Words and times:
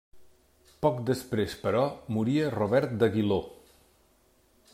Poc 0.85 0.97
després 1.09 1.53
però, 1.65 1.83
moria 2.17 2.49
Robert 2.57 2.97
d'Aguiló. 3.03 3.41